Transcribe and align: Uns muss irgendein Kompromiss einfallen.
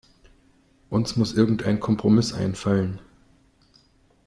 Uns 0.89 1.15
muss 1.15 1.31
irgendein 1.35 1.79
Kompromiss 1.79 2.33
einfallen. 2.33 2.99